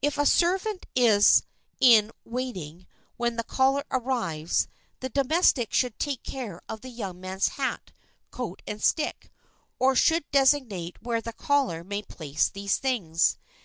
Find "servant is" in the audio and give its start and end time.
0.26-1.42